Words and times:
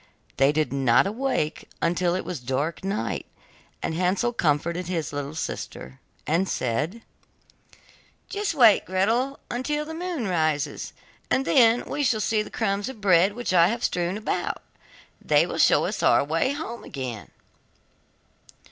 They 0.37 0.51
did 0.51 0.73
not 0.73 1.05
awake 1.05 1.69
until 1.79 2.15
it 2.15 2.25
was 2.25 2.39
dark 2.39 2.83
night, 2.83 3.27
and 3.83 3.93
Hansel 3.93 4.33
comforted 4.33 4.87
his 4.87 5.13
little 5.13 5.35
sister 5.35 5.99
and 6.25 6.49
said: 6.49 7.03
'Just 8.27 8.55
wait, 8.55 8.83
Gretel, 8.85 9.39
until 9.51 9.85
the 9.85 9.93
moon 9.93 10.27
rises, 10.27 10.93
and 11.29 11.45
then 11.45 11.85
we 11.85 12.03
shall 12.03 12.19
see 12.19 12.41
the 12.41 12.49
crumbs 12.49 12.89
of 12.89 12.99
bread 12.99 13.33
which 13.33 13.53
I 13.53 13.67
have 13.67 13.83
strewn 13.83 14.17
about, 14.17 14.63
they 15.23 15.45
will 15.45 15.59
show 15.59 15.85
us 15.85 16.01
our 16.01 16.23
way 16.23 16.51
home 16.53 16.83
again. 16.83 17.29